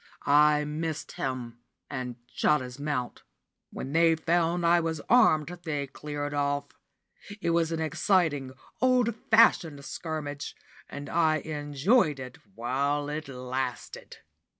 I 0.25 0.65
missed 0.65 1.11
him, 1.11 1.59
and 1.87 2.15
shot 2.33 2.59
his 2.61 2.79
mount. 2.79 3.21
When 3.69 3.91
they 3.93 4.15
found 4.15 4.65
I 4.65 4.79
was 4.79 4.99
armed, 5.07 5.49
they 5.63 5.85
cleared 5.85 6.33
off. 6.33 6.69
It 7.39 7.51
was 7.51 7.71
an 7.71 7.79
exciting, 7.81 8.53
old 8.81 9.13
fashioned 9.29 9.85
scrimmage, 9.85 10.55
and 10.89 11.07
I 11.07 11.35
enjoyed 11.45 12.19
it 12.19 12.39
while 12.55 13.09
it 13.09 13.27
lasted. 13.27 14.17